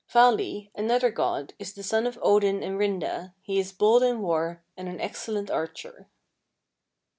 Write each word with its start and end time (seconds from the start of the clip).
31. 0.09 0.09
"Vali, 0.33 0.71
another 0.73 1.11
god, 1.11 1.53
is 1.59 1.73
the 1.73 1.83
son 1.83 2.07
of 2.07 2.17
Odin 2.23 2.63
and 2.63 2.79
Rinda, 2.79 3.33
he 3.39 3.59
is 3.59 3.71
bold 3.71 4.01
in 4.01 4.19
war, 4.23 4.63
and 4.75 4.89
an 4.89 4.99
excellent 4.99 5.51
archer. 5.51 6.07